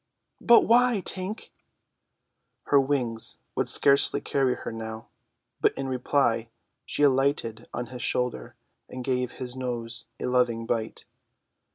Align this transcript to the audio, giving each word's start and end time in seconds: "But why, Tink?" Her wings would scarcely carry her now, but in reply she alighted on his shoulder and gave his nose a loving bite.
"But 0.43 0.61
why, 0.63 1.03
Tink?" 1.05 1.49
Her 2.63 2.81
wings 2.81 3.37
would 3.53 3.67
scarcely 3.67 4.19
carry 4.19 4.55
her 4.55 4.71
now, 4.71 5.09
but 5.59 5.75
in 5.77 5.87
reply 5.87 6.49
she 6.87 7.03
alighted 7.03 7.69
on 7.71 7.85
his 7.93 8.01
shoulder 8.01 8.55
and 8.89 9.03
gave 9.03 9.33
his 9.33 9.55
nose 9.55 10.05
a 10.19 10.25
loving 10.25 10.65
bite. 10.65 11.05